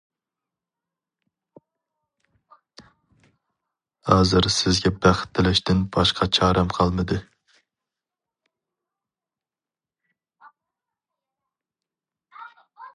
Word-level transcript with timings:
ھازىر 4.09 4.47
سىزگە 4.55 4.93
بەخت 5.05 5.29
تىلەشتىن 5.39 5.83
باشقا 5.97 6.29
چارەم 6.39 6.73
قالمىدى. 6.79 7.19